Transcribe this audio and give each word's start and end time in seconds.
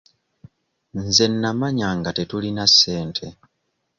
Nze 1.03 1.25
nnamanya 1.31 1.89
nga 1.97 2.09
tetulina 2.17 2.63
ssente. 2.71 3.27